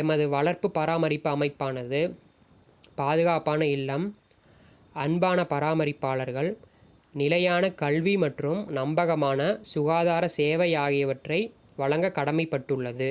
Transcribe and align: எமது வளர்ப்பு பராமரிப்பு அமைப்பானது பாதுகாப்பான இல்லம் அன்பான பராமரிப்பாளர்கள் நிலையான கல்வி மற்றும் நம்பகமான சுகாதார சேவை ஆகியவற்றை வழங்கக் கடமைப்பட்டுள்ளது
எமது 0.00 0.24
வளர்ப்பு 0.28 0.68
பராமரிப்பு 0.70 1.28
அமைப்பானது 1.30 2.00
பாதுகாப்பான 2.98 3.60
இல்லம் 3.68 4.04
அன்பான 4.96 5.46
பராமரிப்பாளர்கள் 5.46 6.50
நிலையான 7.14 7.72
கல்வி 7.74 8.14
மற்றும் 8.18 8.64
நம்பகமான 8.72 9.40
சுகாதார 9.72 10.26
சேவை 10.38 10.70
ஆகியவற்றை 10.86 11.40
வழங்கக் 11.76 12.18
கடமைப்பட்டுள்ளது 12.18 13.10